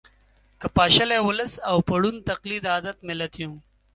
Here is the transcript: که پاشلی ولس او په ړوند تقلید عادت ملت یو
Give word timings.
که 0.59 0.67
پاشلی 0.75 1.19
ولس 1.27 1.53
او 1.69 1.77
په 1.87 1.93
ړوند 2.01 2.25
تقلید 2.29 2.63
عادت 2.73 2.97
ملت 3.07 3.33
یو 3.41 3.51